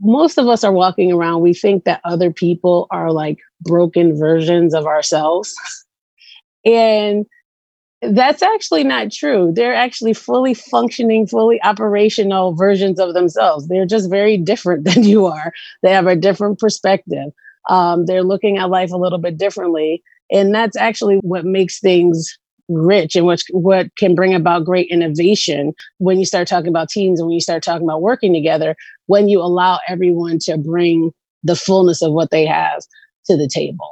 most 0.00 0.38
of 0.38 0.48
us 0.48 0.64
are 0.64 0.72
walking 0.72 1.12
around, 1.12 1.42
we 1.42 1.54
think 1.54 1.84
that 1.84 2.00
other 2.04 2.32
people 2.32 2.86
are 2.90 3.12
like 3.12 3.38
broken 3.60 4.16
versions 4.18 4.74
of 4.74 4.86
ourselves. 4.86 5.54
and 6.64 7.26
that's 8.02 8.42
actually 8.42 8.84
not 8.84 9.12
true. 9.12 9.52
They're 9.54 9.74
actually 9.74 10.14
fully 10.14 10.54
functioning, 10.54 11.26
fully 11.26 11.62
operational 11.62 12.54
versions 12.54 12.98
of 12.98 13.12
themselves. 13.12 13.68
They're 13.68 13.86
just 13.86 14.08
very 14.08 14.38
different 14.38 14.84
than 14.92 15.04
you 15.04 15.26
are. 15.26 15.52
They 15.82 15.92
have 15.92 16.06
a 16.06 16.16
different 16.16 16.58
perspective. 16.58 17.32
Um, 17.68 18.06
they're 18.06 18.24
looking 18.24 18.56
at 18.56 18.70
life 18.70 18.90
a 18.90 18.96
little 18.96 19.18
bit 19.18 19.36
differently. 19.36 20.02
And 20.32 20.54
that's 20.54 20.76
actually 20.76 21.16
what 21.18 21.44
makes 21.44 21.80
things 21.80 22.38
rich 22.70 23.16
and 23.16 23.26
what, 23.26 23.42
what 23.50 23.94
can 23.96 24.14
bring 24.14 24.34
about 24.34 24.64
great 24.64 24.88
innovation 24.90 25.72
when 25.98 26.18
you 26.18 26.24
start 26.24 26.48
talking 26.48 26.68
about 26.68 26.88
teams 26.88 27.20
and 27.20 27.26
when 27.26 27.34
you 27.34 27.40
start 27.40 27.62
talking 27.62 27.86
about 27.86 28.02
working 28.02 28.32
together, 28.32 28.76
when 29.06 29.28
you 29.28 29.40
allow 29.40 29.78
everyone 29.88 30.38
to 30.38 30.56
bring 30.56 31.12
the 31.42 31.56
fullness 31.56 32.02
of 32.02 32.12
what 32.12 32.30
they 32.30 32.46
have 32.46 32.82
to 33.26 33.36
the 33.36 33.48
table. 33.48 33.90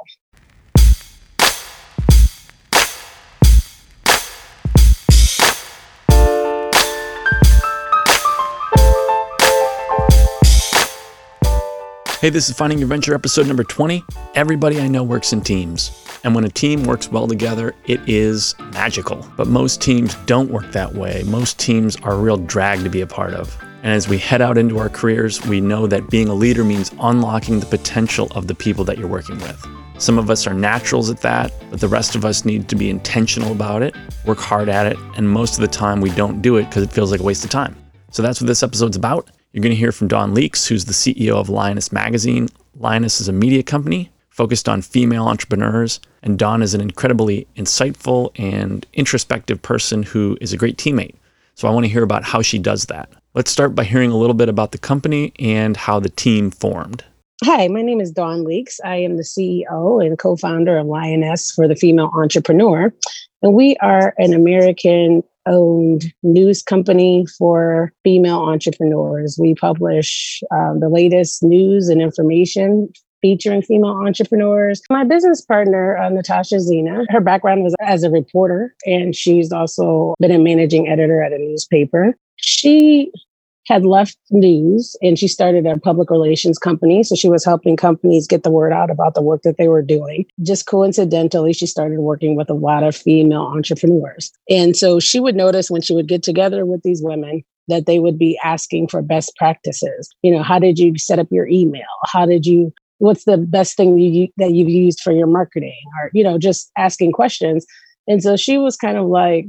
Hey, 12.21 12.31
this 12.31 12.49
is 12.51 12.57
Finding 12.57 12.81
Your 12.81 12.89
Venture 12.89 13.15
episode 13.15 13.47
number 13.47 13.63
20. 13.63 14.05
Everybody 14.35 14.81
I 14.81 14.89
know 14.89 15.05
works 15.05 15.33
in 15.33 15.41
teams. 15.41 16.05
And 16.25 16.35
when 16.35 16.43
a 16.43 16.49
team 16.49 16.83
works 16.83 17.13
well 17.13 17.29
together, 17.29 17.77
it 17.87 18.01
is 18.09 18.57
magical. 18.73 19.25
But 19.37 19.47
most 19.47 19.81
teams 19.81 20.17
don't 20.27 20.51
work 20.51 20.73
that 20.73 20.93
way. 20.93 21.23
Most 21.27 21.61
teams 21.61 21.95
are 21.99 22.15
a 22.15 22.19
real 22.19 22.37
drag 22.37 22.83
to 22.83 22.91
be 22.91 23.03
a 23.03 23.07
part 23.07 23.35
of. 23.35 23.57
And 23.85 23.93
as 23.93 24.09
we 24.09 24.19
head 24.19 24.43
out 24.43 24.59
into 24.59 24.81
our 24.81 24.89
careers, 24.89 25.41
we 25.47 25.61
know 25.61 25.87
that 25.87 26.11
being 26.11 26.27
a 26.27 26.35
leader 26.35 26.65
means 26.65 26.91
unlocking 26.99 27.61
the 27.61 27.67
potential 27.67 28.27
of 28.33 28.49
the 28.49 28.55
people 28.57 28.83
that 28.87 28.99
you're 28.99 29.07
working 29.07 29.39
with. 29.39 29.65
Some 29.99 30.19
of 30.19 30.29
us 30.29 30.45
are 30.45 30.55
naturals 30.55 31.11
at 31.11 31.21
that, 31.21 31.53
but 31.71 31.79
the 31.79 31.87
rest 31.87 32.17
of 32.17 32.25
us 32.25 32.45
need 32.45 32.69
to 32.69 32.75
be 32.75 32.91
intentional 32.91 33.53
about 33.53 33.83
it, 33.83 33.95
work 34.27 34.39
hard 34.39 34.69
at 34.69 34.87
it, 34.87 34.99
and 35.17 35.31
most 35.31 35.55
of 35.55 35.61
the 35.61 35.69
time 35.69 36.01
we 36.01 36.11
don't 36.11 36.43
do 36.43 36.57
it 36.57 36.65
because 36.65 36.83
it 36.83 36.91
feels 36.91 37.13
like 37.13 37.21
a 37.21 37.23
waste 37.23 37.45
of 37.45 37.51
time. 37.51 37.77
So 38.11 38.23
that's 38.23 38.41
what 38.41 38.49
this 38.49 38.65
episode's 38.65 38.97
about. 38.97 39.31
You're 39.59 39.65
going 39.65 39.75
to 39.75 39.77
hear 39.77 39.91
from 39.91 40.07
Dawn 40.07 40.35
Leeks, 40.35 40.69
who's 40.69 40.85
the 40.85 40.93
CEO 40.93 41.35
of 41.35 41.49
Lioness 41.49 41.91
Magazine. 41.91 42.49
Lioness 42.77 43.21
is 43.21 43.27
a 43.27 43.33
media 43.33 43.65
company 43.65 44.09
focused 44.31 44.69
on 44.69 44.83
female 44.83 45.27
entrepreneurs, 45.27 45.99
and 46.23 46.39
Dawn 46.39 46.63
is 46.63 46.75
an 46.75 46.81
incredibly 46.81 47.45
insightful 47.57 48.31
and 48.39 48.87
introspective 48.93 49.61
person 49.61 50.05
who 50.05 50.39
is 50.41 50.53
a 50.53 50.57
great 50.57 50.77
teammate. 50.77 51.17
So 51.57 51.67
I 51.67 51.73
want 51.73 51.87
to 51.87 51.91
hear 51.91 52.05
about 52.05 52.23
how 52.23 52.41
she 52.41 52.61
does 52.61 52.85
that. 52.85 53.11
Let's 53.35 53.51
start 53.51 53.75
by 53.75 53.83
hearing 53.83 54.13
a 54.13 54.17
little 54.17 54.33
bit 54.33 54.49
about 54.49 54.71
the 54.71 54.79
company 54.79 55.33
and 55.41 55.77
how 55.77 55.99
the 55.99 56.09
team 56.09 56.53
formed. 56.53 57.03
Hi, 57.43 57.67
my 57.67 57.83
name 57.83 58.01
is 58.01 58.13
Dawn 58.13 58.45
Leeks. 58.45 58.79
I 58.85 58.99
am 58.99 59.17
the 59.17 59.25
CEO 59.25 60.07
and 60.07 60.17
co 60.17 60.37
founder 60.37 60.79
of 60.79 60.87
Lioness 60.87 61.51
for 61.51 61.67
the 61.67 61.75
Female 61.75 62.13
Entrepreneur. 62.15 62.95
And 63.43 63.55
we 63.55 63.77
are 63.83 64.15
an 64.19 64.35
American 64.35 65.25
owned 65.49 66.13
news 66.23 66.63
company 66.63 67.27
for 67.39 67.93
female 68.05 68.41
entrepreneurs. 68.41 69.39
We 69.41 69.55
publish 69.55 70.43
um, 70.51 70.81
the 70.81 70.89
latest 70.89 71.43
news 71.43 71.89
and 71.89 72.01
information 72.01 72.93
featuring 73.21 73.63
female 73.63 73.99
entrepreneurs. 74.07 74.81
My 74.91 75.05
business 75.05 75.45
partner, 75.45 75.97
uh, 75.97 76.09
Natasha 76.09 76.61
Zena, 76.61 77.05
her 77.09 77.21
background 77.21 77.65
was 77.65 77.75
as 77.81 78.05
a 78.05 78.11
reporter, 78.11 78.75
and 78.87 79.15
she's 79.15 79.51
also 79.53 80.15
been 80.21 80.31
a 80.31 80.39
managing 80.39 80.89
editor 80.89 81.23
at 81.23 81.33
a 81.33 81.39
newspaper. 81.39 82.15
She 82.37 83.11
had 83.69 83.85
left 83.85 84.17
news 84.31 84.97
and 85.03 85.19
she 85.19 85.29
started 85.29 85.67
a 85.67 85.79
public 85.79 86.11
relations 86.11 86.59
company. 86.59 87.03
So 87.03 87.15
she 87.15 87.29
was 87.29 87.45
helping 87.45 87.77
companies 87.77 88.27
get 88.27 88.43
the 88.43 88.51
word 88.51 88.73
out 88.73 88.91
about 88.91 89.15
the 89.15 89.23
work 89.23 89.43
that 89.43 89.59
they 89.59 89.69
were 89.69 89.83
doing. 89.83 90.25
Just 90.43 90.67
coincidentally, 90.67 91.53
she 91.53 91.67
started 91.67 92.01
working 92.01 92.35
with 92.35 92.49
a 92.49 92.55
lot 92.55 92.83
of 92.83 92.97
female 92.97 93.43
entrepreneurs. 93.43 94.33
And 94.49 94.77
so 94.77 94.99
she 94.99 95.21
would 95.21 95.37
notice 95.37 95.71
when 95.71 95.83
she 95.83 95.95
would 95.95 96.09
get 96.09 96.23
together 96.23 96.65
with 96.65 96.83
these 96.83 97.03
women 97.03 97.43
that 97.69 97.85
they 97.85 97.99
would 97.99 98.19
be 98.19 98.39
asking 98.43 98.89
for 98.89 99.03
best 99.03 99.37
practices. 99.37 100.09
You 100.23 100.33
know, 100.33 100.43
how 100.43 100.59
did 100.59 100.79
you 100.79 100.97
set 100.97 101.19
up 101.19 101.29
your 101.31 101.47
email? 101.47 101.83
How 102.07 102.25
did 102.25 102.47
you 102.47 102.73
what's 102.99 103.25
the 103.25 103.39
best 103.39 103.77
thing 103.77 103.97
you, 103.99 104.29
that 104.39 104.53
you've 104.53 104.69
used 104.69 105.01
for 105.01 105.13
your 105.13 105.29
marketing 105.29 105.81
or 106.03 106.11
you 106.13 106.25
know 106.25 106.37
just 106.37 106.71
asking 106.77 107.13
questions 107.13 107.65
and 108.09 108.23
so 108.23 108.37
she 108.37 108.59
was 108.59 108.77
kind 108.77 108.97
of 108.97 109.07
like 109.07 109.47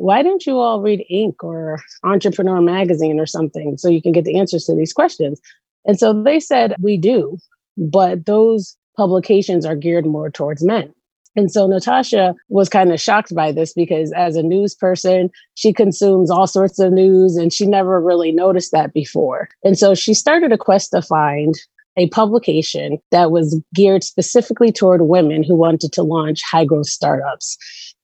why 0.00 0.22
don't 0.22 0.46
you 0.46 0.58
all 0.58 0.80
read 0.80 1.04
Inc. 1.12 1.34
or 1.42 1.78
Entrepreneur 2.04 2.62
Magazine 2.62 3.20
or 3.20 3.26
something 3.26 3.76
so 3.76 3.90
you 3.90 4.00
can 4.00 4.12
get 4.12 4.24
the 4.24 4.38
answers 4.38 4.64
to 4.64 4.74
these 4.74 4.94
questions? 4.94 5.40
And 5.84 5.98
so 5.98 6.22
they 6.22 6.40
said, 6.40 6.74
we 6.80 6.96
do, 6.96 7.36
but 7.76 8.24
those 8.24 8.76
publications 8.96 9.66
are 9.66 9.76
geared 9.76 10.06
more 10.06 10.30
towards 10.30 10.64
men. 10.64 10.94
And 11.36 11.52
so 11.52 11.66
Natasha 11.66 12.34
was 12.48 12.70
kind 12.70 12.92
of 12.92 13.00
shocked 13.00 13.34
by 13.34 13.52
this 13.52 13.74
because 13.74 14.10
as 14.12 14.36
a 14.36 14.42
news 14.42 14.74
person, 14.74 15.30
she 15.54 15.72
consumes 15.72 16.30
all 16.30 16.46
sorts 16.46 16.78
of 16.78 16.92
news 16.92 17.36
and 17.36 17.52
she 17.52 17.66
never 17.66 18.00
really 18.00 18.32
noticed 18.32 18.72
that 18.72 18.94
before. 18.94 19.50
And 19.62 19.78
so 19.78 19.94
she 19.94 20.14
started 20.14 20.50
a 20.50 20.58
quest 20.58 20.92
to 20.92 21.02
find 21.02 21.54
a 21.96 22.08
publication 22.08 22.98
that 23.10 23.30
was 23.30 23.60
geared 23.74 24.02
specifically 24.02 24.72
toward 24.72 25.02
women 25.02 25.42
who 25.42 25.54
wanted 25.54 25.92
to 25.92 26.02
launch 26.02 26.40
high 26.42 26.64
growth 26.64 26.88
startups. 26.88 27.58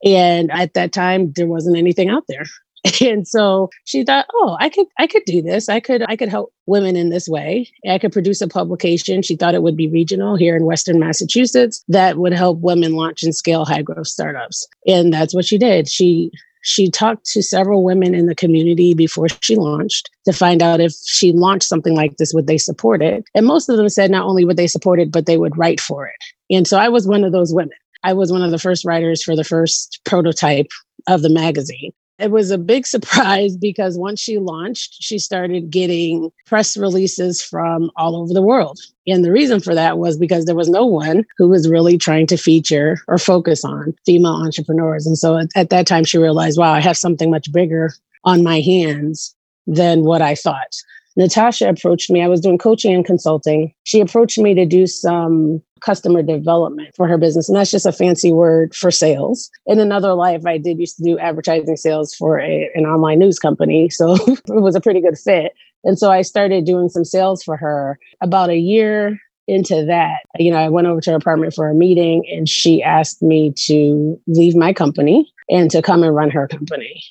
And 0.07 0.53
at 0.53 0.75
that 0.75 0.93
time, 0.93 1.33
there 1.33 1.49
wasn't 1.49 1.77
anything 1.77 2.09
out 2.09 2.25
there. 2.29 2.45
And 3.01 3.27
so 3.27 3.69
she 3.85 4.05
thought, 4.05 4.27
oh, 4.33 4.57
I 4.61 4.69
could, 4.69 4.87
I 4.97 5.09
could 5.09 5.25
do 5.27 5.43
this. 5.43 5.69
I 5.69 5.81
could, 5.81 6.05
I 6.09 6.15
could 6.15 6.29
help 6.29 6.53
women 6.67 6.95
in 6.95 7.11
this 7.11 7.29
way. 7.29 7.69
I 7.89 7.99
could 7.99 8.13
produce 8.13 8.41
a 8.41 8.47
publication. 8.47 9.23
She 9.23 9.35
thought 9.35 9.57
it 9.57 9.63
would 9.65 9.77
be 9.77 9.89
regional 9.89 10.37
here 10.37 10.55
in 10.55 10.67
Western 10.67 11.01
Massachusetts 11.01 11.83
that 11.89 12.17
would 12.17 12.33
help 12.33 12.61
women 12.61 12.95
launch 12.95 13.25
and 13.25 13.35
scale 13.35 13.65
high 13.65 13.83
growth 13.83 14.07
startups. 14.07 14.69
And 14.87 15.13
that's 15.13 15.35
what 15.35 15.45
she 15.45 15.59
did. 15.59 15.89
She 15.89 16.31
she 16.63 16.91
talked 16.91 17.25
to 17.27 17.43
several 17.43 17.85
women 17.85 18.13
in 18.13 18.27
the 18.27 18.35
community 18.35 18.93
before 18.93 19.29
she 19.41 19.55
launched 19.55 20.11
to 20.25 20.33
find 20.33 20.63
out 20.63 20.81
if 20.81 20.93
she 21.07 21.33
launched 21.33 21.69
something 21.69 21.95
like 21.95 22.17
this, 22.17 22.35
would 22.35 22.49
they 22.49 22.59
support 22.59 23.03
it? 23.03 23.25
And 23.35 23.47
most 23.47 23.69
of 23.69 23.77
them 23.77 23.89
said 23.89 24.11
not 24.11 24.27
only 24.27 24.45
would 24.45 24.57
they 24.57 24.67
support 24.67 24.99
it, 24.99 25.13
but 25.13 25.27
they 25.27 25.39
would 25.39 25.57
write 25.57 25.81
for 25.81 26.07
it. 26.07 26.17
And 26.51 26.67
so 26.67 26.77
I 26.77 26.89
was 26.89 27.07
one 27.07 27.23
of 27.23 27.31
those 27.31 27.55
women. 27.55 27.77
I 28.07 28.13
was 28.13 28.31
one 28.31 28.43
of 28.43 28.53
the 28.53 28.59
first 28.59 28.85
writers 28.85 29.21
for 29.21 29.35
the 29.35 29.43
first 29.43 30.01
prototype 30.05 30.71
of 31.09 31.23
the 31.23 31.29
magazine. 31.29 31.91
It 32.21 32.31
was 32.31 32.53
a 32.53 32.57
big 32.57 32.87
surprise 32.95 33.57
because 33.57 33.99
once 33.99 34.21
she 34.21 34.39
launched, 34.39 34.99
she 35.01 35.19
started 35.19 35.71
getting 35.71 36.31
press 36.47 36.77
releases 36.77 37.43
from 37.43 37.91
all 37.97 38.15
over 38.15 38.33
the 38.33 38.43
world. 38.43 38.79
And 39.09 39.25
the 39.25 39.33
reason 39.33 39.59
for 39.59 39.75
that 39.75 39.99
was 39.99 40.17
because 40.17 40.45
there 40.45 40.55
was 40.55 40.69
no 40.69 40.87
one 40.87 41.25
who 41.37 41.49
was 41.49 41.69
really 41.69 41.99
trying 41.99 42.29
to 42.29 42.37
feature 42.37 42.99
or 43.09 43.19
focus 43.19 43.65
on 43.65 43.93
female 44.07 44.35
entrepreneurs. 44.35 45.05
And 45.05 45.19
so 45.19 45.37
at, 45.37 45.49
at 45.57 45.71
that 45.71 45.89
time, 45.89 46.05
she 46.05 46.19
realized, 46.19 46.59
wow, 46.61 46.73
I 46.73 46.81
have 46.81 46.97
something 46.97 47.29
much 47.29 47.53
bigger 47.53 47.93
on 48.23 48.45
my 48.45 48.61
hands 48.61 49.35
than 49.67 50.05
what 50.05 50.23
I 50.23 50.37
thought. 50.37 50.77
Natasha 51.17 51.69
approached 51.69 52.11
me. 52.11 52.23
I 52.23 52.29
was 52.29 52.41
doing 52.41 52.59
coaching 52.59 52.95
and 52.95 53.05
consulting. 53.05 53.73
She 53.85 54.01
approached 54.01 54.39
me 54.39 54.55
to 54.55 54.67
do 54.67 54.87
some 54.87 55.63
customer 55.81 56.23
development 56.23 56.95
for 56.95 57.07
her 57.09 57.19
business. 57.19 57.49
And 57.49 57.57
that's 57.57 57.71
just 57.71 57.87
a 57.87 57.93
fancy 57.93 58.33
word 58.33 58.75
for 58.75 58.91
sales. 58.91 59.51
In 59.67 59.79
another 59.79 60.15
life, 60.15 60.45
I 60.47 60.59
did 60.59 60.79
used 60.79 60.97
to 60.97 61.03
do 61.03 61.19
advertising 61.19 61.77
sales 61.77 62.15
for 62.15 62.41
a, 62.41 62.71
an 62.75 62.85
online 62.85 63.19
news 63.19 63.39
company. 63.39 63.89
So 63.91 64.15
it 64.27 64.41
was 64.49 64.75
a 64.75 64.81
pretty 64.81 65.01
good 65.01 65.19
fit. 65.19 65.53
And 65.85 65.99
so 65.99 66.11
I 66.11 66.23
started 66.23 66.65
doing 66.65 66.89
some 66.89 67.05
sales 67.05 67.43
for 67.43 67.57
her 67.57 67.99
about 68.21 68.51
a 68.51 68.59
year 68.59 69.19
into 69.47 69.85
that. 69.85 70.21
You 70.39 70.51
know, 70.51 70.59
I 70.59 70.69
went 70.69 70.87
over 70.87 71.01
to 71.03 71.11
her 71.11 71.17
apartment 71.17 71.55
for 71.55 71.69
a 71.69 71.75
meeting 71.75 72.25
and 72.31 72.49
she 72.49 72.83
asked 72.83 73.23
me 73.23 73.53
to 73.67 74.21
leave 74.27 74.57
my 74.57 74.73
company 74.73 75.31
and 75.49 75.71
to 75.71 75.83
come 75.83 76.03
and 76.03 76.15
run 76.15 76.31
her 76.31 76.49
company. 76.49 77.03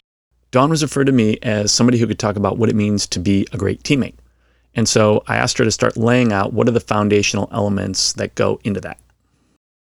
Dawn 0.55 0.69
was 0.69 0.81
referred 0.81 1.07
to 1.07 1.11
me 1.11 1.37
as 1.43 1.69
somebody 1.69 1.97
who 1.97 2.07
could 2.07 2.17
talk 2.17 2.37
about 2.37 2.57
what 2.57 2.69
it 2.69 2.77
means 2.77 3.05
to 3.07 3.19
be 3.19 3.45
a 3.51 3.57
great 3.57 3.83
teammate. 3.83 4.13
And 4.73 4.87
so 4.87 5.21
I 5.27 5.35
asked 5.35 5.57
her 5.57 5.65
to 5.65 5.71
start 5.71 5.97
laying 5.97 6.31
out 6.31 6.53
what 6.53 6.69
are 6.69 6.71
the 6.71 6.79
foundational 6.79 7.49
elements 7.51 8.13
that 8.13 8.35
go 8.35 8.61
into 8.63 8.79
that. 8.79 8.97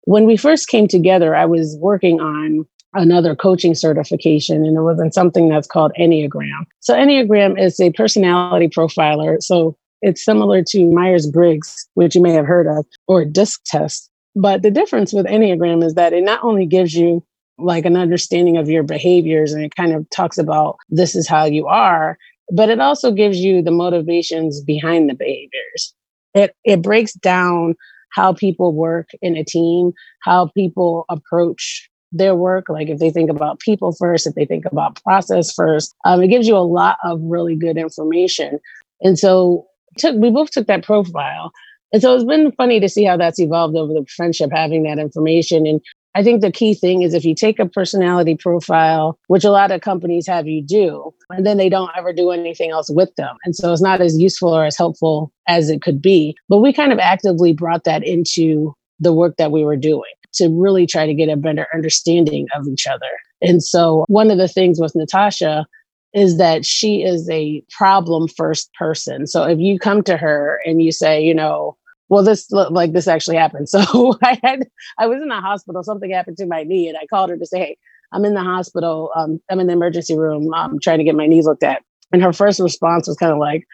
When 0.03 0.27
we 0.27 0.37
first 0.37 0.67
came 0.67 0.87
together, 0.87 1.35
I 1.35 1.47
was 1.47 1.75
working 1.79 2.21
on 2.21 2.67
another 2.93 3.35
coaching 3.35 3.73
certification, 3.73 4.63
and 4.63 4.77
it 4.77 4.81
was 4.81 4.99
in 4.99 5.11
something 5.11 5.49
that's 5.49 5.65
called 5.65 5.91
Enneagram. 5.99 6.67
So, 6.81 6.93
Enneagram 6.93 7.59
is 7.59 7.79
a 7.79 7.91
personality 7.93 8.67
profiler. 8.67 9.41
So, 9.41 9.75
it's 10.03 10.23
similar 10.23 10.61
to 10.67 10.85
Myers 10.93 11.25
Briggs, 11.25 11.89
which 11.95 12.13
you 12.13 12.21
may 12.21 12.33
have 12.33 12.45
heard 12.45 12.67
of, 12.67 12.85
or 13.07 13.25
DISC 13.25 13.59
test. 13.65 14.07
But 14.35 14.61
the 14.61 14.69
difference 14.69 15.13
with 15.13 15.25
Enneagram 15.25 15.83
is 15.83 15.95
that 15.95 16.13
it 16.13 16.23
not 16.23 16.43
only 16.43 16.67
gives 16.67 16.93
you 16.93 17.25
like 17.59 17.85
an 17.85 17.95
understanding 17.95 18.57
of 18.57 18.69
your 18.69 18.83
behaviors 18.83 19.53
and 19.53 19.63
it 19.63 19.75
kind 19.75 19.93
of 19.93 20.09
talks 20.09 20.37
about 20.37 20.77
this 20.89 21.15
is 21.15 21.27
how 21.27 21.45
you 21.45 21.67
are, 21.67 22.17
but 22.51 22.69
it 22.69 22.79
also 22.79 23.11
gives 23.11 23.39
you 23.39 23.61
the 23.61 23.71
motivations 23.71 24.61
behind 24.61 25.09
the 25.09 25.15
behaviors. 25.15 25.93
It 26.33 26.55
it 26.63 26.81
breaks 26.81 27.13
down 27.13 27.75
how 28.11 28.33
people 28.33 28.73
work 28.73 29.09
in 29.21 29.35
a 29.35 29.43
team, 29.43 29.91
how 30.23 30.47
people 30.47 31.05
approach 31.09 31.89
their 32.11 32.35
work. 32.35 32.69
Like 32.69 32.89
if 32.89 32.99
they 32.99 33.11
think 33.11 33.29
about 33.29 33.59
people 33.59 33.91
first, 33.93 34.25
if 34.25 34.35
they 34.35 34.45
think 34.45 34.65
about 34.65 35.01
process 35.03 35.53
first, 35.53 35.95
um, 36.05 36.21
it 36.23 36.27
gives 36.29 36.47
you 36.47 36.57
a 36.57 36.59
lot 36.59 36.97
of 37.03 37.19
really 37.21 37.55
good 37.55 37.77
information. 37.77 38.59
And 39.01 39.17
so 39.17 39.67
took 39.97 40.15
we 40.15 40.29
both 40.29 40.51
took 40.51 40.67
that 40.67 40.83
profile. 40.83 41.51
And 41.91 42.01
so 42.01 42.13
it's 42.15 42.23
been 42.23 42.51
funny 42.53 42.79
to 42.79 42.89
see 42.89 43.03
how 43.03 43.17
that's 43.17 43.39
evolved 43.39 43.75
over 43.75 43.93
the 43.93 44.05
friendship, 44.15 44.51
having 44.53 44.83
that 44.83 44.99
information. 44.99 45.65
And 45.65 45.81
I 46.15 46.23
think 46.23 46.41
the 46.41 46.51
key 46.51 46.73
thing 46.73 47.03
is 47.03 47.13
if 47.13 47.23
you 47.23 47.35
take 47.35 47.59
a 47.59 47.67
personality 47.67 48.35
profile, 48.35 49.17
which 49.27 49.43
a 49.43 49.51
lot 49.51 49.71
of 49.71 49.81
companies 49.81 50.25
have 50.27 50.47
you 50.47 50.61
do, 50.61 51.13
and 51.29 51.45
then 51.45 51.57
they 51.57 51.69
don't 51.69 51.91
ever 51.95 52.11
do 52.11 52.31
anything 52.31 52.71
else 52.71 52.89
with 52.89 53.15
them. 53.15 53.37
And 53.45 53.55
so 53.55 53.71
it's 53.71 53.81
not 53.81 54.01
as 54.01 54.19
useful 54.19 54.49
or 54.49 54.65
as 54.65 54.77
helpful 54.77 55.31
as 55.47 55.69
it 55.69 55.81
could 55.81 56.01
be. 56.01 56.35
But 56.47 56.59
we 56.59 56.73
kind 56.73 56.91
of 56.91 56.99
actively 56.99 57.53
brought 57.53 57.83
that 57.83 58.03
into 58.03 58.73
the 58.99 59.13
work 59.13 59.37
that 59.37 59.51
we 59.51 59.63
were 59.63 59.77
doing 59.77 60.11
to 60.33 60.49
really 60.49 60.85
try 60.85 61.05
to 61.05 61.13
get 61.13 61.29
a 61.29 61.37
better 61.37 61.67
understanding 61.73 62.47
of 62.55 62.67
each 62.67 62.87
other. 62.87 63.09
And 63.41 63.63
so 63.63 64.03
one 64.07 64.31
of 64.31 64.37
the 64.37 64.47
things 64.47 64.79
with 64.79 64.95
Natasha 64.95 65.65
is 66.13 66.37
that 66.37 66.65
she 66.65 67.03
is 67.03 67.29
a 67.29 67.63
problem 67.69 68.27
first 68.27 68.73
person. 68.73 69.27
So 69.27 69.43
if 69.43 69.59
you 69.59 69.77
come 69.77 70.03
to 70.03 70.17
her 70.17 70.59
and 70.65 70.81
you 70.81 70.91
say, 70.91 71.23
you 71.23 71.35
know, 71.35 71.77
well, 72.09 72.23
this 72.23 72.51
like 72.51 72.93
this 72.93 73.07
actually 73.07 73.37
happened. 73.37 73.67
So 73.79 74.17
I 74.23 74.39
had 74.43 74.67
I 74.97 75.07
was 75.07 75.21
in 75.21 75.29
the 75.29 75.39
hospital. 75.39 75.83
Something 75.83 76.11
happened 76.11 76.37
to 76.37 76.45
my 76.45 76.63
knee, 76.63 76.89
and 76.89 76.97
I 76.97 77.05
called 77.07 77.29
her 77.29 77.37
to 77.37 77.45
say, 77.45 77.59
"Hey, 77.59 77.77
I'm 78.11 78.25
in 78.25 78.33
the 78.33 78.43
hospital. 78.43 79.11
Um, 79.15 79.39
I'm 79.49 79.59
in 79.59 79.67
the 79.67 79.73
emergency 79.73 80.17
room. 80.17 80.51
I'm 80.53 80.79
trying 80.79 80.97
to 80.99 81.03
get 81.03 81.15
my 81.15 81.27
knee 81.27 81.41
looked 81.41 81.63
at." 81.63 81.83
And 82.11 82.21
her 82.23 82.33
first 82.33 82.59
response 82.59 83.07
was 83.07 83.17
kind 83.17 83.31
of 83.31 83.37
like, 83.39 83.65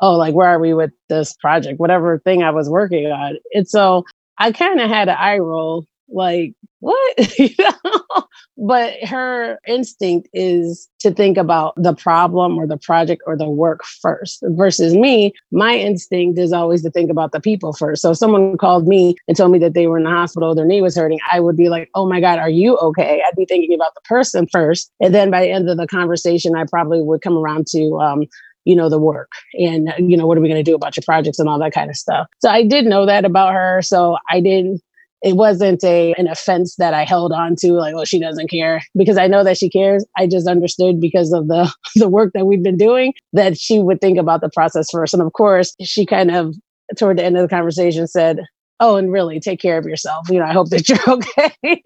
"Oh, 0.00 0.16
like 0.16 0.34
where 0.34 0.48
are 0.48 0.60
we 0.60 0.74
with 0.74 0.92
this 1.08 1.34
project? 1.34 1.80
Whatever 1.80 2.18
thing 2.20 2.42
I 2.42 2.50
was 2.50 2.68
working 2.70 3.06
on." 3.06 3.36
And 3.54 3.68
so 3.68 4.04
I 4.38 4.52
kind 4.52 4.80
of 4.80 4.88
had 4.90 5.08
an 5.08 5.16
eye 5.18 5.38
roll, 5.38 5.86
like 6.08 6.54
what? 6.80 7.16
But 8.58 8.94
her 9.04 9.58
instinct 9.66 10.28
is 10.32 10.88
to 11.00 11.10
think 11.10 11.36
about 11.36 11.74
the 11.76 11.94
problem 11.94 12.58
or 12.58 12.66
the 12.66 12.78
project 12.78 13.22
or 13.26 13.36
the 13.36 13.48
work 13.48 13.84
first 13.84 14.42
versus 14.42 14.94
me 14.94 15.32
my 15.52 15.76
instinct 15.76 16.38
is 16.38 16.52
always 16.52 16.82
to 16.82 16.90
think 16.90 17.10
about 17.10 17.32
the 17.32 17.40
people 17.40 17.74
first. 17.74 18.00
So 18.00 18.12
if 18.12 18.16
someone 18.16 18.56
called 18.56 18.88
me 18.88 19.14
and 19.28 19.36
told 19.36 19.52
me 19.52 19.58
that 19.58 19.74
they 19.74 19.86
were 19.86 19.98
in 19.98 20.04
the 20.04 20.10
hospital 20.10 20.54
their 20.54 20.64
knee 20.64 20.80
was 20.80 20.96
hurting 20.96 21.18
i 21.30 21.38
would 21.38 21.56
be 21.56 21.68
like 21.68 21.90
oh 21.94 22.08
my 22.08 22.20
god 22.20 22.38
are 22.38 22.50
you 22.50 22.76
okay? 22.78 23.22
I'd 23.26 23.36
be 23.36 23.44
thinking 23.44 23.74
about 23.74 23.94
the 23.94 24.00
person 24.02 24.46
first 24.50 24.90
and 25.00 25.14
then 25.14 25.30
by 25.30 25.42
the 25.42 25.50
end 25.50 25.68
of 25.68 25.76
the 25.76 25.86
conversation 25.86 26.56
i 26.56 26.64
probably 26.64 27.02
would 27.02 27.20
come 27.20 27.36
around 27.36 27.66
to 27.68 27.98
um, 28.00 28.24
you 28.64 28.74
know 28.74 28.88
the 28.88 28.98
work 28.98 29.30
and 29.54 29.92
you 29.98 30.16
know 30.16 30.26
what 30.26 30.38
are 30.38 30.40
we 30.40 30.48
going 30.48 30.62
to 30.62 30.70
do 30.70 30.74
about 30.74 30.96
your 30.96 31.04
projects 31.04 31.38
and 31.38 31.48
all 31.48 31.58
that 31.58 31.72
kind 31.72 31.90
of 31.90 31.96
stuff. 31.96 32.26
So 32.40 32.48
i 32.48 32.62
did 32.62 32.86
know 32.86 33.06
that 33.06 33.24
about 33.24 33.52
her 33.52 33.82
so 33.82 34.16
i 34.30 34.40
didn't 34.40 34.82
it 35.26 35.34
wasn't 35.34 35.82
a 35.82 36.14
an 36.16 36.28
offense 36.28 36.76
that 36.76 36.94
I 36.94 37.04
held 37.04 37.32
on 37.32 37.56
to, 37.56 37.72
like, 37.72 37.96
oh, 37.96 38.04
she 38.04 38.20
doesn't 38.20 38.48
care, 38.48 38.80
because 38.94 39.18
I 39.18 39.26
know 39.26 39.42
that 39.42 39.58
she 39.58 39.68
cares. 39.68 40.06
I 40.16 40.28
just 40.28 40.46
understood 40.46 41.00
because 41.00 41.32
of 41.32 41.48
the 41.48 41.70
the 41.96 42.08
work 42.08 42.32
that 42.34 42.46
we've 42.46 42.62
been 42.62 42.76
doing 42.76 43.12
that 43.32 43.58
she 43.58 43.80
would 43.80 44.00
think 44.00 44.18
about 44.18 44.40
the 44.40 44.48
process 44.48 44.88
first. 44.90 45.12
And 45.12 45.22
of 45.22 45.32
course, 45.32 45.74
she 45.82 46.06
kind 46.06 46.30
of 46.30 46.54
toward 46.96 47.18
the 47.18 47.24
end 47.24 47.36
of 47.36 47.42
the 47.42 47.54
conversation 47.54 48.06
said, 48.06 48.38
Oh, 48.78 48.96
and 48.96 49.10
really 49.10 49.40
take 49.40 49.58
care 49.58 49.78
of 49.78 49.86
yourself. 49.86 50.28
You 50.28 50.38
know, 50.38 50.44
I 50.44 50.52
hope 50.52 50.68
that 50.68 50.88
you're 50.88 50.98
okay. 51.08 51.82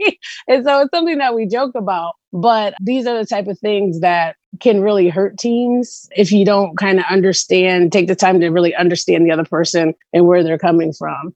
and 0.49 0.65
so 0.65 0.83
it's 0.83 0.91
something 0.93 1.19
that 1.19 1.35
we 1.35 1.47
joke 1.47 1.75
about, 1.75 2.17
but 2.35 2.75
these 2.83 3.07
are 3.07 3.17
the 3.17 3.25
type 3.25 3.47
of 3.47 3.59
things 3.61 4.01
that 4.01 4.37
can 4.59 4.83
really 4.83 5.09
hurt 5.09 5.39
teams 5.39 6.11
if 6.15 6.31
you 6.31 6.45
don't 6.45 6.77
kind 6.77 6.99
of 6.99 7.07
understand, 7.09 7.93
take 7.93 8.09
the 8.09 8.17
time 8.17 8.41
to 8.41 8.49
really 8.49 8.75
understand 8.75 9.25
the 9.25 9.31
other 9.31 9.45
person 9.45 9.95
and 10.13 10.27
where 10.27 10.43
they're 10.43 10.59
coming 10.59 10.93
from 10.93 11.33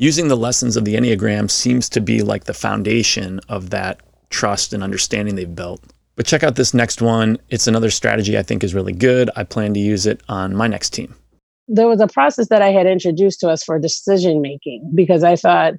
using 0.00 0.28
the 0.28 0.36
lessons 0.36 0.78
of 0.78 0.86
the 0.86 0.94
Enneagram 0.94 1.50
seems 1.50 1.86
to 1.90 2.00
be 2.00 2.22
like 2.22 2.44
the 2.44 2.54
foundation 2.54 3.38
of 3.50 3.68
that 3.68 4.00
trust 4.30 4.72
and 4.72 4.82
understanding 4.82 5.34
they've 5.34 5.54
built. 5.54 5.84
But 6.16 6.24
check 6.24 6.42
out 6.42 6.56
this 6.56 6.72
next 6.72 7.02
one. 7.02 7.38
It's 7.50 7.66
another 7.66 7.90
strategy 7.90 8.38
I 8.38 8.42
think 8.42 8.64
is 8.64 8.74
really 8.74 8.94
good. 8.94 9.30
I 9.36 9.44
plan 9.44 9.74
to 9.74 9.80
use 9.80 10.06
it 10.06 10.22
on 10.28 10.56
my 10.56 10.68
next 10.68 10.90
team. 10.90 11.14
There 11.68 11.86
was 11.86 12.00
a 12.00 12.06
process 12.06 12.48
that 12.48 12.62
I 12.62 12.70
had 12.70 12.86
introduced 12.86 13.40
to 13.40 13.50
us 13.50 13.62
for 13.62 13.78
decision 13.78 14.40
making 14.40 14.90
because 14.94 15.22
I 15.22 15.36
thought 15.36 15.74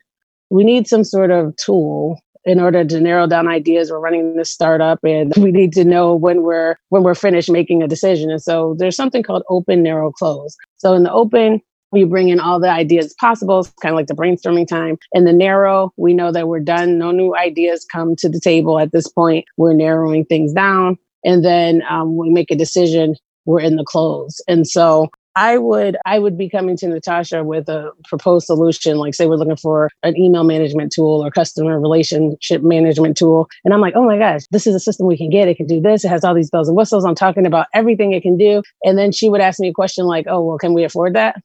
we 0.51 0.63
need 0.63 0.87
some 0.87 1.03
sort 1.03 1.31
of 1.31 1.55
tool 1.55 2.19
in 2.45 2.59
order 2.59 2.85
to 2.85 3.01
narrow 3.01 3.25
down 3.27 3.47
ideas 3.47 3.91
we're 3.91 3.99
running 3.99 4.35
this 4.35 4.51
startup 4.51 4.99
and 5.03 5.33
we 5.37 5.51
need 5.51 5.73
to 5.73 5.83
know 5.83 6.15
when 6.15 6.43
we're 6.43 6.75
when 6.89 7.01
we're 7.01 7.15
finished 7.15 7.51
making 7.51 7.81
a 7.81 7.87
decision 7.87 8.31
and 8.31 8.41
so 8.41 8.75
there's 8.79 8.95
something 8.95 9.21
called 9.21 9.43
open 9.47 9.83
narrow 9.83 10.11
close 10.11 10.55
so 10.77 10.93
in 10.93 11.03
the 11.03 11.11
open 11.11 11.61
we 11.91 12.03
bring 12.03 12.29
in 12.29 12.39
all 12.39 12.59
the 12.59 12.69
ideas 12.69 13.13
possible. 13.19 13.59
It's 13.59 13.71
kind 13.81 13.93
of 13.93 13.97
like 13.97 14.07
the 14.07 14.13
brainstorming 14.13 14.67
time. 14.67 14.97
In 15.13 15.25
the 15.25 15.33
narrow, 15.33 15.91
we 15.97 16.13
know 16.13 16.31
that 16.31 16.47
we're 16.47 16.59
done. 16.59 16.97
No 16.97 17.11
new 17.11 17.35
ideas 17.35 17.85
come 17.91 18.15
to 18.17 18.29
the 18.29 18.39
table 18.39 18.79
at 18.79 18.91
this 18.91 19.07
point. 19.07 19.45
We're 19.57 19.73
narrowing 19.73 20.25
things 20.25 20.53
down. 20.53 20.97
And 21.23 21.45
then 21.45 21.83
um, 21.89 22.15
we 22.15 22.29
make 22.29 22.51
a 22.51 22.55
decision. 22.55 23.15
We're 23.45 23.59
in 23.59 23.75
the 23.75 23.83
close. 23.83 24.41
And 24.47 24.67
so 24.67 25.09
I 25.35 25.57
would 25.57 25.97
I 26.05 26.19
would 26.19 26.37
be 26.37 26.49
coming 26.49 26.75
to 26.77 26.87
Natasha 26.87 27.43
with 27.43 27.69
a 27.69 27.91
proposed 28.05 28.47
solution, 28.47 28.97
like 28.97 29.15
say 29.15 29.27
we're 29.27 29.37
looking 29.37 29.55
for 29.55 29.89
an 30.03 30.17
email 30.17 30.43
management 30.43 30.91
tool 30.91 31.23
or 31.23 31.31
customer 31.31 31.79
relationship 31.79 32.63
management 32.63 33.15
tool. 33.15 33.47
And 33.63 33.73
I'm 33.73 33.79
like, 33.79 33.93
oh 33.95 34.05
my 34.05 34.17
gosh, 34.17 34.41
this 34.51 34.67
is 34.67 34.75
a 34.75 34.79
system 34.79 35.07
we 35.07 35.17
can 35.17 35.29
get. 35.29 35.47
It 35.47 35.55
can 35.55 35.67
do 35.67 35.79
this. 35.79 36.03
It 36.03 36.09
has 36.09 36.23
all 36.23 36.35
these 36.35 36.49
bells 36.49 36.67
and 36.67 36.75
whistles. 36.75 37.05
I'm 37.05 37.15
talking 37.15 37.45
about 37.45 37.67
everything 37.73 38.11
it 38.11 38.23
can 38.23 38.37
do. 38.37 38.61
And 38.83 38.97
then 38.97 39.11
she 39.11 39.29
would 39.29 39.41
ask 39.41 39.59
me 39.59 39.69
a 39.69 39.73
question 39.73 40.05
like, 40.05 40.25
oh, 40.27 40.41
well, 40.41 40.57
can 40.57 40.73
we 40.73 40.83
afford 40.83 41.15
that? 41.15 41.41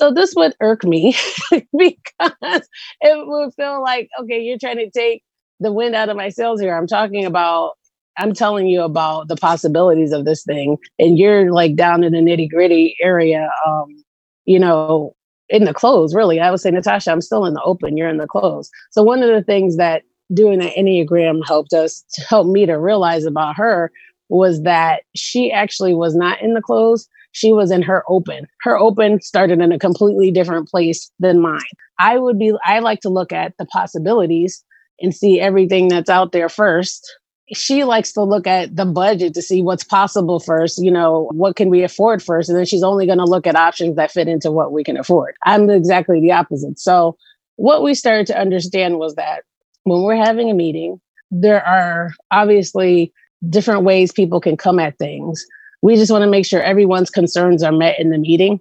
So 0.00 0.10
this 0.10 0.32
would 0.34 0.54
irk 0.60 0.82
me 0.82 1.14
because 1.76 2.68
it 3.02 3.26
would 3.26 3.52
feel 3.52 3.82
like, 3.82 4.08
okay, 4.18 4.40
you're 4.40 4.56
trying 4.56 4.78
to 4.78 4.88
take 4.88 5.22
the 5.60 5.70
wind 5.70 5.94
out 5.94 6.08
of 6.08 6.16
my 6.16 6.30
sails 6.30 6.58
here. 6.58 6.74
I'm 6.74 6.86
talking 6.86 7.26
about, 7.26 7.72
I'm 8.16 8.32
telling 8.32 8.66
you 8.66 8.80
about 8.80 9.28
the 9.28 9.36
possibilities 9.36 10.12
of 10.12 10.24
this 10.24 10.42
thing, 10.42 10.78
and 10.98 11.18
you're 11.18 11.52
like 11.52 11.76
down 11.76 12.02
in 12.02 12.12
the 12.12 12.20
nitty 12.20 12.48
gritty 12.48 12.96
area, 13.02 13.50
um, 13.66 13.88
you 14.46 14.58
know, 14.58 15.14
in 15.50 15.64
the 15.64 15.74
close, 15.74 16.14
really. 16.14 16.40
I 16.40 16.50
would 16.50 16.60
say, 16.60 16.70
Natasha, 16.70 17.12
I'm 17.12 17.20
still 17.20 17.44
in 17.44 17.52
the 17.52 17.62
open, 17.62 17.98
you're 17.98 18.08
in 18.08 18.16
the 18.16 18.26
close. 18.26 18.70
So 18.92 19.02
one 19.02 19.22
of 19.22 19.28
the 19.28 19.44
things 19.44 19.76
that 19.76 20.04
doing 20.32 20.60
the 20.60 20.70
Enneagram 20.78 21.46
helped 21.46 21.74
us 21.74 22.06
help 22.26 22.46
me 22.46 22.64
to 22.64 22.78
realize 22.78 23.26
about 23.26 23.54
her 23.56 23.92
was 24.30 24.62
that 24.62 25.02
she 25.14 25.52
actually 25.52 25.92
was 25.92 26.14
not 26.14 26.40
in 26.40 26.54
the 26.54 26.62
close 26.62 27.06
she 27.32 27.52
was 27.52 27.70
in 27.70 27.82
her 27.82 28.02
open. 28.08 28.46
Her 28.62 28.78
open 28.78 29.20
started 29.20 29.60
in 29.60 29.72
a 29.72 29.78
completely 29.78 30.30
different 30.30 30.68
place 30.68 31.10
than 31.18 31.40
mine. 31.40 31.60
I 31.98 32.18
would 32.18 32.38
be, 32.38 32.52
I 32.64 32.80
like 32.80 33.00
to 33.00 33.08
look 33.08 33.32
at 33.32 33.54
the 33.58 33.66
possibilities 33.66 34.64
and 35.00 35.14
see 35.14 35.40
everything 35.40 35.88
that's 35.88 36.10
out 36.10 36.32
there 36.32 36.48
first. 36.48 37.14
She 37.52 37.84
likes 37.84 38.12
to 38.12 38.22
look 38.22 38.46
at 38.46 38.76
the 38.76 38.84
budget 38.84 39.34
to 39.34 39.42
see 39.42 39.62
what's 39.62 39.82
possible 39.82 40.38
first, 40.38 40.82
you 40.82 40.90
know, 40.90 41.28
what 41.32 41.56
can 41.56 41.68
we 41.68 41.82
afford 41.82 42.22
first? 42.22 42.48
And 42.48 42.56
then 42.56 42.66
she's 42.66 42.82
only 42.82 43.06
going 43.06 43.18
to 43.18 43.24
look 43.24 43.46
at 43.46 43.56
options 43.56 43.96
that 43.96 44.12
fit 44.12 44.28
into 44.28 44.52
what 44.52 44.72
we 44.72 44.84
can 44.84 44.96
afford. 44.96 45.34
I'm 45.44 45.68
exactly 45.68 46.20
the 46.20 46.32
opposite. 46.32 46.78
So, 46.78 47.16
what 47.56 47.82
we 47.82 47.94
started 47.94 48.26
to 48.28 48.40
understand 48.40 48.98
was 48.98 49.16
that 49.16 49.42
when 49.82 50.02
we're 50.02 50.16
having 50.16 50.48
a 50.48 50.54
meeting, 50.54 51.00
there 51.30 51.62
are 51.66 52.12
obviously 52.30 53.12
different 53.48 53.82
ways 53.82 54.12
people 54.12 54.40
can 54.40 54.56
come 54.56 54.78
at 54.78 54.96
things 54.98 55.44
we 55.82 55.96
just 55.96 56.12
want 56.12 56.22
to 56.22 56.30
make 56.30 56.46
sure 56.46 56.62
everyone's 56.62 57.10
concerns 57.10 57.62
are 57.62 57.72
met 57.72 57.98
in 57.98 58.10
the 58.10 58.18
meeting. 58.18 58.60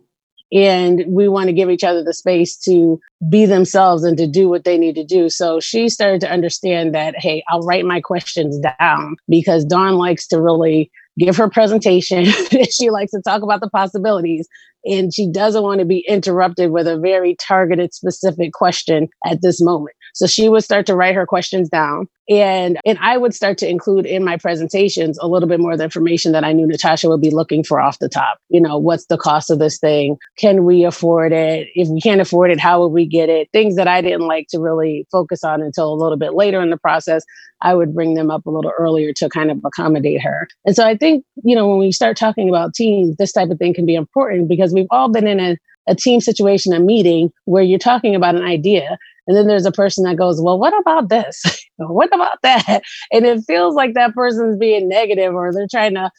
And 0.52 1.04
we 1.08 1.28
want 1.28 1.48
to 1.48 1.54
give 1.54 1.70
each 1.70 1.84
other 1.84 2.04
the 2.04 2.14
space 2.14 2.58
to 2.62 3.00
be 3.30 3.46
themselves 3.46 4.04
and 4.04 4.18
to 4.18 4.26
do 4.26 4.50
what 4.50 4.64
they 4.64 4.80
need 4.80 4.96
to 4.96 5.04
do. 5.04 5.30
So 5.30 5.60
she 5.60 5.90
started 5.90 6.22
to 6.22 6.32
understand 6.32 6.96
that, 6.96 7.16
hey, 7.18 7.44
I'll 7.50 7.62
write 7.62 7.86
my 7.86 8.02
questions 8.02 8.60
down 8.80 9.18
because 9.28 9.64
Dawn 9.64 9.96
likes 9.96 10.26
to 10.28 10.42
really 10.42 10.90
give 11.20 11.38
her 11.38 11.50
presentation. 11.50 12.26
she 12.72 12.90
likes 12.90 13.12
to 13.12 13.22
talk 13.22 13.44
about 13.44 13.62
the 13.62 13.70
possibilities 13.70 14.48
and 14.86 15.14
she 15.14 15.30
doesn't 15.30 15.64
want 15.64 15.80
to 15.80 15.86
be 15.86 16.06
interrupted 16.08 16.72
with 16.72 16.88
a 16.88 16.98
very 16.98 17.36
targeted, 17.36 17.94
specific 17.94 18.54
question 18.54 19.10
at 19.26 19.42
this 19.42 19.62
moment. 19.62 19.96
So 20.14 20.28
she 20.28 20.50
would 20.50 20.64
start 20.64 20.86
to 20.88 20.96
write 20.96 21.16
her 21.16 21.26
questions 21.26 21.70
down. 21.70 22.08
And, 22.30 22.78
and 22.86 22.98
I 23.00 23.18
would 23.18 23.34
start 23.34 23.58
to 23.60 23.70
include 23.70 24.06
in 24.06 24.24
my 24.24 24.38
presentations 24.38 25.18
a 25.20 25.28
little 25.28 25.50
bit 25.50 25.60
more 25.60 25.72
of 25.72 25.80
the 25.80 25.84
information 25.84 26.32
that 26.34 26.44
I 26.44 26.54
knew 26.54 26.68
Natasha 26.68 27.10
would 27.10 27.22
be 27.22 27.32
looking 27.32 27.64
for 27.64 27.80
off 27.80 28.00
the 28.00 28.10
top. 28.10 28.38
You 28.50 28.62
know, 28.62 28.78
what's 28.78 29.08
the 29.08 29.18
cost 29.18 29.50
of 29.50 29.58
this 29.58 29.80
thing? 29.80 30.18
Can 30.38 30.64
we 30.64 30.84
afford 30.84 31.32
it? 31.32 31.70
If 31.74 31.90
we 31.90 32.02
can't 32.02 32.22
afford 32.22 32.52
it, 32.52 32.60
how 32.60 32.82
would 32.82 32.92
we 32.94 33.08
get 33.08 33.30
it? 33.30 33.50
Things 33.52 33.76
that 33.78 33.88
I 33.88 34.02
didn't 34.02 34.28
like 34.28 34.48
to 34.50 34.60
really 34.60 35.08
focus 35.12 35.44
on 35.44 35.62
until 35.62 35.92
a 35.92 35.96
little 35.96 36.18
bit 36.18 36.34
later 36.34 36.62
in 36.62 36.70
the 36.70 36.78
process. 36.78 37.24
I 37.62 37.74
would 37.74 37.94
bring 37.94 38.14
them 38.14 38.32
up 38.32 38.46
a 38.46 38.50
little 38.50 38.72
earlier 38.78 39.12
to 39.18 39.28
kind 39.28 39.52
of 39.52 39.60
accommodate 39.66 40.22
her. 40.22 40.48
And 40.66 40.76
so 40.76 40.86
I 40.86 40.96
think, 40.96 41.26
you 41.44 41.56
know, 41.56 41.68
when 41.68 41.80
we 41.80 41.92
start 41.92 42.16
talking 42.16 42.48
about 42.48 42.74
teams, 42.74 43.18
this 43.18 43.34
type 43.34 43.50
of 43.50 43.58
thing 43.58 43.74
can 43.74 43.86
be 43.86 43.96
important 43.96 44.48
because 44.48 44.69
we've 44.74 44.88
all 44.92 45.10
been 45.10 45.28
in 45.28 45.40
a, 45.40 45.58
a 45.88 45.96
team 45.96 46.22
situation, 46.22 46.74
a 46.74 46.80
meeting 46.80 47.32
where 47.46 47.64
you're 47.64 47.80
talking 47.80 48.16
about 48.16 48.36
an 48.36 48.44
idea 48.44 48.98
and 49.30 49.38
then 49.38 49.46
there's 49.46 49.68
a 49.68 49.72
person 49.72 50.06
that 50.06 50.18
goes, 50.18 50.42
Well, 50.42 50.58
what 50.58 50.74
about 50.80 51.10
this? 51.10 51.44
what 51.78 52.14
about 52.14 52.40
that? 52.42 52.82
And 53.12 53.28
it 53.28 53.44
feels 53.46 53.76
like 53.76 53.94
that 53.94 54.16
person's 54.16 54.58
being 54.58 54.90
negative 54.90 55.36
or 55.36 55.54
they're 55.54 55.68
trying 55.70 55.94
to 55.94 56.10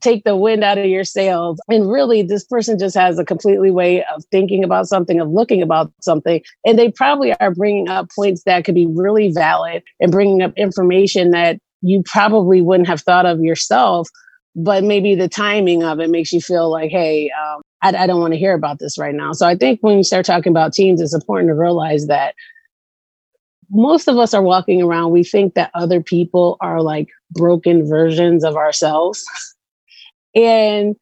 take 0.00 0.24
the 0.24 0.34
wind 0.34 0.64
out 0.64 0.76
of 0.76 0.86
your 0.86 1.04
sails. 1.04 1.60
And 1.68 1.88
really, 1.88 2.22
this 2.22 2.44
person 2.44 2.76
just 2.76 2.96
has 2.96 3.20
a 3.20 3.24
completely 3.24 3.70
way 3.70 4.04
of 4.04 4.24
thinking 4.32 4.64
about 4.64 4.88
something, 4.88 5.20
of 5.20 5.30
looking 5.30 5.62
about 5.62 5.92
something. 6.00 6.42
And 6.64 6.76
they 6.76 6.90
probably 6.90 7.32
are 7.34 7.54
bringing 7.54 7.88
up 7.88 8.08
points 8.16 8.42
that 8.46 8.64
could 8.64 8.74
be 8.74 8.88
really 8.88 9.30
valid 9.32 9.84
and 10.00 10.10
bringing 10.10 10.42
up 10.42 10.52
information 10.56 11.30
that 11.30 11.60
you 11.82 12.02
probably 12.04 12.62
wouldn't 12.62 12.88
have 12.88 13.00
thought 13.00 13.26
of 13.26 13.40
yourself 13.40 14.08
but 14.56 14.82
maybe 14.82 15.14
the 15.14 15.28
timing 15.28 15.84
of 15.84 16.00
it 16.00 16.08
makes 16.08 16.32
you 16.32 16.40
feel 16.40 16.70
like, 16.70 16.90
hey, 16.90 17.30
um, 17.30 17.60
I, 17.82 17.94
I 17.94 18.06
don't 18.06 18.20
want 18.20 18.32
to 18.32 18.38
hear 18.38 18.54
about 18.54 18.78
this 18.78 18.98
right 18.98 19.14
now. 19.14 19.32
So 19.32 19.46
I 19.46 19.54
think 19.54 19.80
when 19.82 19.98
you 19.98 20.02
start 20.02 20.24
talking 20.24 20.50
about 20.50 20.72
teams, 20.72 21.00
it's 21.00 21.14
important 21.14 21.50
to 21.50 21.54
realize 21.54 22.06
that 22.06 22.34
most 23.70 24.08
of 24.08 24.16
us 24.16 24.32
are 24.32 24.42
walking 24.42 24.80
around, 24.80 25.12
we 25.12 25.24
think 25.24 25.54
that 25.54 25.70
other 25.74 26.02
people 26.02 26.56
are 26.60 26.80
like 26.80 27.08
broken 27.32 27.86
versions 27.86 28.44
of 28.44 28.56
ourselves. 28.56 29.24
and 30.34 30.96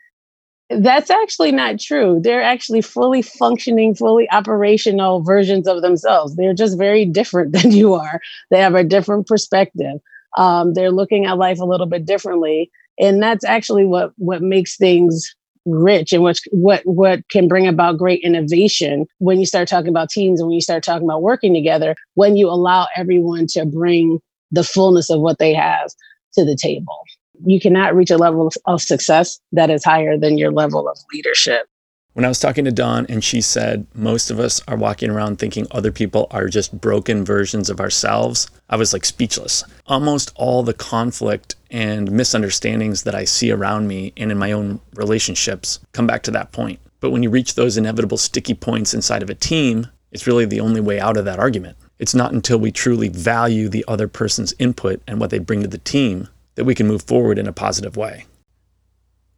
that's 0.71 1.11
actually 1.11 1.53
not 1.53 1.79
true. 1.79 2.21
They're 2.21 2.43
actually 2.43 2.81
fully 2.81 3.23
functioning, 3.23 3.95
fully 3.95 4.29
operational 4.31 5.23
versions 5.23 5.69
of 5.69 5.83
themselves. 5.83 6.35
They're 6.35 6.55
just 6.55 6.77
very 6.77 7.05
different 7.05 7.53
than 7.63 7.71
you 7.71 7.95
are. 7.95 8.21
They 8.51 8.61
have 8.61 8.75
a 8.75 8.83
different 8.83 9.29
perspective. 9.29 10.01
Um, 10.37 10.75
they're 10.75 10.91
looking 10.91 11.27
at 11.27 11.39
life 11.39 11.61
a 11.61 11.65
little 11.65 11.87
bit 11.87 12.05
differently, 12.05 12.73
and 12.99 13.23
that's 13.23 13.45
actually 13.45 13.85
what 13.85 14.13
what 14.17 14.43
makes 14.43 14.77
things 14.77 15.35
rich 15.67 16.13
and 16.13 16.23
what 16.23 16.39
what 16.53 16.83
what 16.85 17.29
can 17.31 17.49
bring 17.49 17.67
about 17.67 17.99
great 17.99 18.21
innovation. 18.23 19.07
When 19.19 19.41
you 19.41 19.47
start 19.47 19.69
talking 19.69 19.89
about 19.89 20.11
teams 20.11 20.41
and 20.41 20.49
when 20.49 20.55
you 20.55 20.61
start 20.61 20.83
talking 20.83 21.07
about 21.07 21.23
working 21.23 21.55
together 21.55 21.97
when 22.15 22.37
you 22.37 22.49
allow 22.49 22.87
everyone 22.97 23.47
to 23.49 23.65
bring 23.65 24.21
the 24.51 24.65
fullness 24.65 25.11
of 25.11 25.21
what 25.21 25.39
they 25.39 25.55
have 25.55 25.91
to 26.35 26.45
the 26.45 26.57
table. 26.57 26.99
You 27.45 27.61
cannot 27.61 27.97
reach 27.97 28.11
a 28.11 28.17
level 28.17 28.53
of 28.67 28.83
success 28.83 29.41
that 29.53 29.71
is 29.71 29.85
higher 29.85 30.17
than 30.17 30.39
your 30.39 30.53
level 30.53 30.89
of 30.89 30.97
leadership 31.13 31.67
when 32.15 32.25
I 32.25 32.29
was 32.29 32.39
talking 32.39 32.65
to 32.65 32.71
Dawn 32.71 33.07
and 33.09 33.23
she 33.23 33.41
said 33.41 33.89
most 33.93 34.31
of 34.31 34.39
us 34.39 34.63
are 34.69 34.77
walking 34.77 35.11
around 35.11 35.39
thinking 35.39 35.67
other 35.73 35.91
people 35.91 36.29
are 36.31 36.47
just 36.47 36.81
broken 36.81 37.25
versions 37.25 37.69
of 37.69 37.81
ourselves, 37.81 38.49
I 38.71 38.77
was 38.77 38.93
like 38.93 39.05
speechless. 39.05 39.65
Almost 39.89 40.33
all 40.37 40.63
the 40.63 40.75
conflict 40.75 41.57
and 41.73 42.13
misunderstandings 42.13 43.03
that 43.03 43.17
I 43.17 43.25
see 43.25 43.51
around 43.51 43.89
me 43.89 44.13
and 44.17 44.31
in 44.31 44.39
my 44.39 44.53
own 44.53 44.81
relationships 44.95 45.81
come 45.93 46.07
back 46.07 46.23
to 46.23 46.31
that 46.31 46.53
point. 46.53 46.79
But 47.01 47.11
when 47.11 47.25
you 47.25 47.31
reach 47.31 47.57
those 47.57 47.77
inevitable 47.77 48.17
sticky 48.17 48.55
points 48.55 48.95
inside 48.95 49.25
of 49.25 49.29
a 49.29 49.35
team, 49.35 49.89
it's 50.13 50.29
really 50.29 50.45
the 50.45 50.61
only 50.61 50.81
way 50.81 51.01
out 51.01 51.17
of 51.17 51.25
that 51.25 51.41
argument. 51.41 51.77
It's 51.99 52.15
not 52.15 52.33
until 52.33 52.59
we 52.59 52.71
truly 52.71 53.09
value 53.09 53.69
the 53.69 53.85
other 53.89 54.07
person's 54.07 54.55
input 54.61 55.03
and 55.09 55.19
what 55.19 55.31
they 55.31 55.41
bring 55.41 55.63
to 55.63 55.69
the 55.69 55.79
team 55.79 56.29
that 56.55 56.65
we 56.65 56.77
can 56.77 56.87
move 56.87 57.03
forward 57.03 57.41
in 57.41 57.49
a 57.49 57.53
positive 57.53 57.97
way 57.97 58.27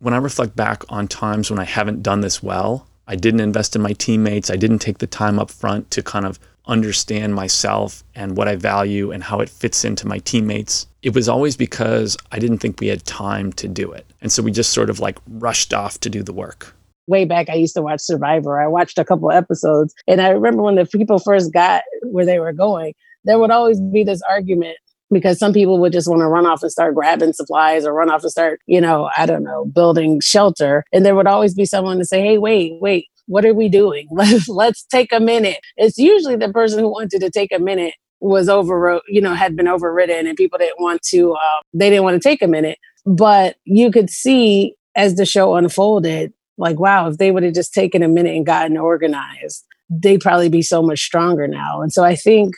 when 0.06 0.14
I 0.14 0.18
reflect 0.18 0.54
back 0.54 0.84
on 0.88 1.08
times 1.08 1.50
when 1.50 1.58
I 1.58 1.64
haven't 1.64 2.04
done 2.04 2.20
this 2.20 2.40
well, 2.40 2.86
I 3.08 3.16
didn't 3.16 3.40
invest 3.40 3.74
in 3.74 3.82
my 3.82 3.92
teammates, 3.92 4.50
I 4.50 4.56
didn't 4.56 4.78
take 4.78 4.98
the 4.98 5.06
time 5.08 5.40
up 5.40 5.50
front 5.50 5.90
to 5.90 6.00
kind 6.00 6.24
of 6.24 6.38
understand 6.68 7.34
myself 7.34 8.04
and 8.14 8.36
what 8.36 8.46
I 8.46 8.54
value 8.54 9.10
and 9.10 9.24
how 9.24 9.40
it 9.40 9.48
fits 9.48 9.84
into 9.84 10.06
my 10.06 10.18
teammates. 10.20 10.86
It 11.02 11.12
was 11.12 11.28
always 11.28 11.56
because 11.56 12.16
I 12.30 12.38
didn't 12.38 12.58
think 12.58 12.78
we 12.78 12.86
had 12.86 13.04
time 13.04 13.52
to 13.54 13.66
do 13.66 13.90
it. 13.90 14.06
And 14.20 14.30
so 14.30 14.44
we 14.44 14.52
just 14.52 14.72
sort 14.72 14.90
of 14.90 15.00
like 15.00 15.18
rushed 15.26 15.74
off 15.74 15.98
to 15.98 16.08
do 16.08 16.22
the 16.22 16.32
work. 16.32 16.72
Way 17.08 17.24
back, 17.24 17.48
I 17.48 17.54
used 17.54 17.74
to 17.74 17.82
watch 17.82 17.98
Survivor. 18.00 18.60
I 18.60 18.68
watched 18.68 18.98
a 18.98 19.04
couple 19.04 19.32
episodes, 19.32 19.92
and 20.06 20.20
I 20.20 20.28
remember 20.28 20.62
when 20.62 20.76
the 20.76 20.86
people 20.86 21.18
first 21.18 21.52
got 21.52 21.82
where 22.04 22.24
they 22.24 22.38
were 22.38 22.52
going, 22.52 22.94
there 23.24 23.40
would 23.40 23.50
always 23.50 23.80
be 23.80 24.04
this 24.04 24.22
argument 24.30 24.76
because 25.10 25.38
some 25.38 25.52
people 25.52 25.78
would 25.78 25.92
just 25.92 26.08
want 26.08 26.20
to 26.20 26.26
run 26.26 26.46
off 26.46 26.62
and 26.62 26.72
start 26.72 26.94
grabbing 26.94 27.32
supplies 27.32 27.84
or 27.84 27.92
run 27.92 28.10
off 28.10 28.22
and 28.22 28.30
start, 28.30 28.60
you 28.66 28.80
know, 28.80 29.10
I 29.16 29.26
don't 29.26 29.44
know, 29.44 29.66
building 29.66 30.20
shelter. 30.20 30.84
And 30.92 31.04
there 31.04 31.14
would 31.14 31.26
always 31.26 31.54
be 31.54 31.64
someone 31.64 31.98
to 31.98 32.04
say, 32.04 32.20
hey, 32.20 32.38
wait, 32.38 32.80
wait, 32.80 33.06
what 33.26 33.44
are 33.44 33.54
we 33.54 33.68
doing? 33.68 34.08
Let's, 34.12 34.48
let's 34.48 34.84
take 34.84 35.12
a 35.12 35.20
minute. 35.20 35.58
It's 35.76 35.98
usually 35.98 36.36
the 36.36 36.52
person 36.52 36.78
who 36.78 36.90
wanted 36.90 37.20
to 37.20 37.30
take 37.30 37.52
a 37.52 37.58
minute 37.58 37.94
was 38.20 38.48
over, 38.48 39.00
you 39.08 39.20
know, 39.20 39.34
had 39.34 39.56
been 39.56 39.68
overridden 39.68 40.26
and 40.26 40.36
people 40.36 40.58
didn't 40.58 40.80
want 40.80 41.02
to, 41.02 41.32
uh, 41.32 41.60
they 41.74 41.90
didn't 41.90 42.04
want 42.04 42.20
to 42.20 42.28
take 42.28 42.42
a 42.42 42.46
minute. 42.46 42.78
But 43.04 43.56
you 43.64 43.90
could 43.90 44.10
see 44.10 44.74
as 44.96 45.16
the 45.16 45.26
show 45.26 45.54
unfolded, 45.54 46.32
like, 46.58 46.80
wow, 46.80 47.08
if 47.08 47.18
they 47.18 47.30
would 47.30 47.42
have 47.42 47.54
just 47.54 47.74
taken 47.74 48.02
a 48.02 48.08
minute 48.08 48.34
and 48.34 48.46
gotten 48.46 48.76
organized, 48.76 49.64
they'd 49.90 50.20
probably 50.20 50.48
be 50.48 50.62
so 50.62 50.82
much 50.82 51.00
stronger 51.00 51.46
now. 51.46 51.82
And 51.82 51.92
so 51.92 52.02
I 52.02 52.16
think 52.16 52.54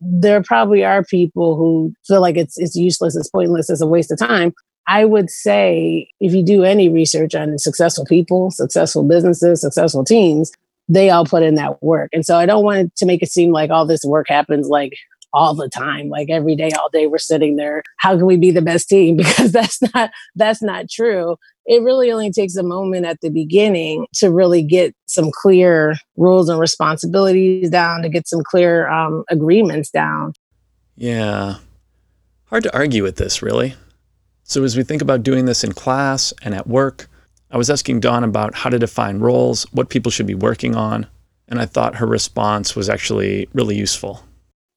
there 0.00 0.42
probably 0.42 0.84
are 0.84 1.04
people 1.04 1.56
who 1.56 1.92
feel 2.06 2.20
like 2.20 2.36
it's 2.36 2.58
it's 2.58 2.76
useless, 2.76 3.16
it's 3.16 3.28
pointless, 3.28 3.70
it's 3.70 3.80
a 3.80 3.86
waste 3.86 4.10
of 4.10 4.18
time. 4.18 4.52
I 4.86 5.04
would 5.04 5.30
say 5.30 6.08
if 6.20 6.34
you 6.34 6.42
do 6.42 6.64
any 6.64 6.88
research 6.88 7.34
on 7.34 7.58
successful 7.58 8.04
people, 8.06 8.50
successful 8.50 9.04
businesses, 9.04 9.60
successful 9.60 10.04
teams, 10.04 10.50
they 10.88 11.10
all 11.10 11.24
put 11.24 11.42
in 11.42 11.54
that 11.54 11.82
work. 11.82 12.10
And 12.12 12.26
so 12.26 12.36
I 12.36 12.46
don't 12.46 12.64
want 12.64 12.96
to 12.96 13.06
make 13.06 13.22
it 13.22 13.30
seem 13.30 13.52
like 13.52 13.70
all 13.70 13.86
this 13.86 14.04
work 14.04 14.26
happens 14.28 14.68
like 14.68 14.94
all 15.32 15.54
the 15.54 15.68
time 15.68 16.08
like 16.08 16.28
every 16.30 16.56
day 16.56 16.70
all 16.78 16.88
day 16.90 17.06
we're 17.06 17.18
sitting 17.18 17.56
there. 17.56 17.82
How 17.98 18.16
can 18.16 18.26
we 18.26 18.36
be 18.36 18.50
the 18.50 18.62
best 18.62 18.88
team? 18.88 19.16
Because 19.30 19.52
that's 19.52 19.80
not 19.94 20.10
that's 20.34 20.62
not 20.62 20.90
true. 20.90 21.36
It 21.66 21.82
really 21.82 22.10
only 22.10 22.32
takes 22.32 22.56
a 22.56 22.62
moment 22.62 23.06
at 23.06 23.20
the 23.20 23.30
beginning 23.30 24.06
to 24.14 24.30
really 24.30 24.62
get 24.62 24.94
some 25.06 25.30
clear 25.32 25.94
rules 26.16 26.48
and 26.48 26.58
responsibilities 26.58 27.70
down 27.70 28.02
to 28.02 28.08
get 28.08 28.26
some 28.26 28.42
clear 28.42 28.88
um, 28.88 29.24
agreements 29.30 29.90
down. 29.90 30.32
Yeah. 30.96 31.56
Hard 32.46 32.64
to 32.64 32.74
argue 32.74 33.02
with 33.02 33.16
this 33.16 33.42
really. 33.42 33.74
So 34.42 34.64
as 34.64 34.76
we 34.76 34.82
think 34.82 35.00
about 35.00 35.22
doing 35.22 35.44
this 35.44 35.62
in 35.62 35.72
class 35.72 36.34
and 36.42 36.54
at 36.54 36.66
work 36.66 37.08
i 37.50 37.56
was 37.56 37.70
asking 37.70 38.00
dawn 38.00 38.24
about 38.24 38.54
how 38.54 38.70
to 38.70 38.78
define 38.78 39.18
roles 39.18 39.64
what 39.72 39.88
people 39.88 40.10
should 40.10 40.26
be 40.26 40.34
working 40.34 40.74
on 40.74 41.06
and 41.48 41.60
i 41.60 41.66
thought 41.66 41.96
her 41.96 42.06
response 42.06 42.74
was 42.74 42.88
actually 42.88 43.48
really 43.52 43.76
useful 43.76 44.24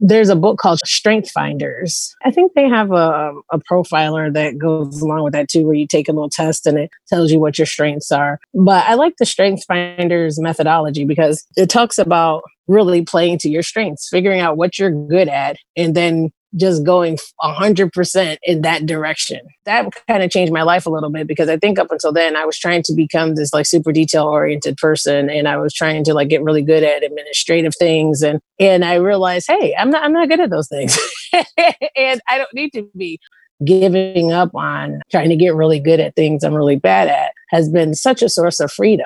there's 0.05 0.27
a 0.27 0.35
book 0.35 0.57
called 0.57 0.79
Strength 0.85 1.31
Finders. 1.31 2.13
I 2.25 2.31
think 2.31 2.53
they 2.53 2.67
have 2.67 2.91
a, 2.91 3.29
um, 3.29 3.41
a 3.53 3.59
profiler 3.59 4.31
that 4.33 4.57
goes 4.57 5.01
along 5.01 5.23
with 5.23 5.31
that 5.31 5.47
too, 5.47 5.65
where 5.65 5.75
you 5.75 5.87
take 5.87 6.09
a 6.09 6.11
little 6.11 6.29
test 6.29 6.67
and 6.67 6.77
it 6.77 6.91
tells 7.07 7.31
you 7.31 7.39
what 7.39 7.57
your 7.57 7.65
strengths 7.65 8.11
are. 8.11 8.37
But 8.53 8.85
I 8.85 8.95
like 8.95 9.15
the 9.17 9.25
Strength 9.25 9.63
Finders 9.63 10.41
methodology 10.41 11.05
because 11.05 11.45
it 11.55 11.69
talks 11.69 11.97
about 11.97 12.43
really 12.67 13.03
playing 13.03 13.37
to 13.39 13.49
your 13.49 13.63
strengths, 13.63 14.09
figuring 14.09 14.41
out 14.41 14.57
what 14.57 14.77
you're 14.77 14.91
good 14.91 15.29
at, 15.29 15.55
and 15.77 15.95
then 15.95 16.31
just 16.55 16.83
going 16.83 17.17
100% 17.41 18.37
in 18.43 18.61
that 18.61 18.85
direction. 18.85 19.39
That 19.65 19.89
kind 20.07 20.23
of 20.23 20.29
changed 20.29 20.53
my 20.53 20.63
life 20.63 20.85
a 20.85 20.89
little 20.89 21.09
bit 21.09 21.27
because 21.27 21.49
I 21.49 21.57
think 21.57 21.79
up 21.79 21.91
until 21.91 22.13
then 22.13 22.35
I 22.35 22.45
was 22.45 22.57
trying 22.57 22.83
to 22.83 22.93
become 22.93 23.35
this 23.35 23.53
like 23.53 23.65
super 23.65 23.91
detail 23.91 24.25
oriented 24.25 24.77
person 24.77 25.29
and 25.29 25.47
I 25.47 25.57
was 25.57 25.73
trying 25.73 26.03
to 26.05 26.13
like 26.13 26.29
get 26.29 26.43
really 26.43 26.61
good 26.61 26.83
at 26.83 27.03
administrative 27.03 27.73
things 27.77 28.21
and 28.21 28.39
and 28.59 28.85
I 28.85 28.95
realized, 28.95 29.47
"Hey, 29.47 29.75
I'm 29.77 29.89
not 29.89 30.03
I'm 30.03 30.13
not 30.13 30.29
good 30.29 30.39
at 30.39 30.49
those 30.49 30.67
things." 30.67 30.97
and 31.33 32.21
I 32.29 32.37
don't 32.37 32.53
need 32.53 32.71
to 32.73 32.89
be 32.95 33.19
giving 33.65 34.31
up 34.31 34.53
on 34.53 35.01
trying 35.11 35.29
to 35.29 35.35
get 35.35 35.55
really 35.55 35.79
good 35.79 35.99
at 35.99 36.15
things 36.15 36.43
I'm 36.43 36.53
really 36.53 36.75
bad 36.75 37.07
at 37.07 37.31
has 37.49 37.69
been 37.69 37.93
such 37.93 38.21
a 38.21 38.29
source 38.29 38.59
of 38.59 38.71
freedom. 38.71 39.05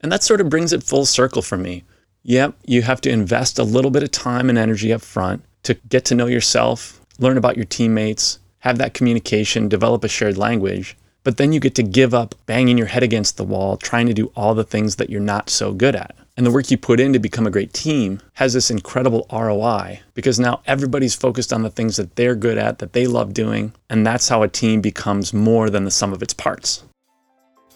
And 0.00 0.10
that 0.12 0.22
sort 0.22 0.40
of 0.40 0.48
brings 0.48 0.72
it 0.72 0.82
full 0.82 1.04
circle 1.04 1.42
for 1.42 1.58
me. 1.58 1.84
Yep, 2.22 2.56
you 2.66 2.82
have 2.82 3.00
to 3.02 3.10
invest 3.10 3.58
a 3.58 3.64
little 3.64 3.90
bit 3.90 4.02
of 4.02 4.10
time 4.10 4.48
and 4.48 4.58
energy 4.58 4.92
up 4.92 5.02
front 5.02 5.44
to 5.62 5.74
get 5.88 6.04
to 6.06 6.14
know 6.14 6.26
yourself, 6.26 7.00
learn 7.18 7.36
about 7.36 7.56
your 7.56 7.66
teammates, 7.66 8.38
have 8.60 8.78
that 8.78 8.94
communication, 8.94 9.68
develop 9.68 10.04
a 10.04 10.08
shared 10.08 10.36
language. 10.36 10.96
But 11.24 11.36
then 11.36 11.52
you 11.52 11.60
get 11.60 11.74
to 11.74 11.82
give 11.82 12.14
up 12.14 12.34
banging 12.46 12.78
your 12.78 12.86
head 12.86 13.02
against 13.02 13.36
the 13.36 13.44
wall, 13.44 13.76
trying 13.76 14.06
to 14.06 14.14
do 14.14 14.32
all 14.34 14.54
the 14.54 14.64
things 14.64 14.96
that 14.96 15.10
you're 15.10 15.20
not 15.20 15.50
so 15.50 15.72
good 15.72 15.94
at. 15.94 16.16
And 16.36 16.46
the 16.46 16.50
work 16.52 16.70
you 16.70 16.78
put 16.78 17.00
in 17.00 17.12
to 17.12 17.18
become 17.18 17.46
a 17.46 17.50
great 17.50 17.72
team 17.72 18.20
has 18.34 18.52
this 18.52 18.70
incredible 18.70 19.26
ROI 19.32 20.00
because 20.14 20.38
now 20.38 20.62
everybody's 20.66 21.16
focused 21.16 21.52
on 21.52 21.62
the 21.62 21.70
things 21.70 21.96
that 21.96 22.14
they're 22.14 22.36
good 22.36 22.56
at, 22.56 22.78
that 22.78 22.92
they 22.92 23.08
love 23.08 23.34
doing. 23.34 23.72
And 23.90 24.06
that's 24.06 24.28
how 24.28 24.42
a 24.42 24.48
team 24.48 24.80
becomes 24.80 25.34
more 25.34 25.68
than 25.68 25.84
the 25.84 25.90
sum 25.90 26.12
of 26.12 26.22
its 26.22 26.32
parts. 26.32 26.84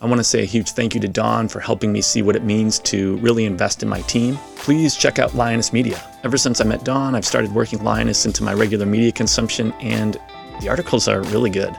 I 0.03 0.07
want 0.07 0.19
to 0.19 0.25
say 0.25 0.43
a 0.43 0.45
huge 0.45 0.73
thank 0.73 0.97
you 0.97 1.01
to 1.01 1.07
Dawn 1.07 1.47
for 1.47 1.61
helping 1.61 1.93
me 1.93 2.01
see 2.01 2.23
what 2.23 2.35
it 2.35 2.43
means 2.43 2.81
to 2.81 3.19
really 3.19 3.45
invest 3.45 3.85
in 3.85 3.89
my 3.89 4.01
team. 4.01 4.37
Please 4.57 4.97
check 4.97 5.21
out 5.21 5.37
Lioness 5.37 5.73
Media. 5.73 6.03
Ever 6.25 6.37
since 6.37 6.61
I 6.61 6.65
met 6.65 6.85
Dawn, 6.85 7.15
I've 7.15 7.25
started 7.25 7.55
working 7.55 7.85
Lioness 7.85 8.27
into 8.27 8.43
my 8.43 8.53
regular 8.53 8.85
media 8.85 9.13
consumption, 9.13 9.73
and 9.75 10.19
the 10.61 10.69
articles 10.69 11.07
are 11.07 11.23
really 11.27 11.51
good. 11.51 11.73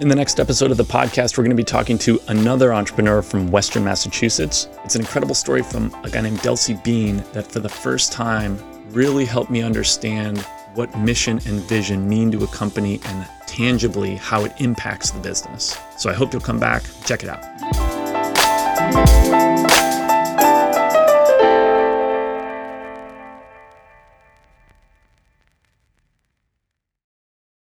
In 0.00 0.08
the 0.08 0.16
next 0.16 0.40
episode 0.40 0.72
of 0.72 0.76
the 0.76 0.82
podcast, 0.82 1.38
we're 1.38 1.44
going 1.44 1.56
to 1.56 1.62
be 1.62 1.62
talking 1.62 1.98
to 1.98 2.18
another 2.26 2.74
entrepreneur 2.74 3.22
from 3.22 3.48
Western 3.48 3.84
Massachusetts. 3.84 4.66
It's 4.84 4.96
an 4.96 5.02
incredible 5.02 5.36
story 5.36 5.62
from 5.62 5.94
a 6.02 6.10
guy 6.10 6.20
named 6.20 6.40
Delcy 6.40 6.82
Bean 6.82 7.22
that, 7.32 7.46
for 7.46 7.60
the 7.60 7.68
first 7.68 8.10
time, 8.10 8.58
really 8.90 9.24
helped 9.24 9.52
me 9.52 9.62
understand 9.62 10.44
what 10.74 10.96
mission 10.98 11.40
and 11.46 11.60
vision 11.62 12.08
mean 12.08 12.30
to 12.32 12.42
a 12.44 12.48
company 12.48 13.00
and 13.04 13.26
tangibly 13.46 14.16
how 14.16 14.44
it 14.44 14.52
impacts 14.58 15.10
the 15.10 15.20
business. 15.20 15.78
So 15.96 16.10
I 16.10 16.12
hope 16.12 16.32
you'll 16.32 16.42
come 16.42 16.58
back, 16.58 16.82
check 17.04 17.22
it 17.22 17.28
out. 17.28 17.44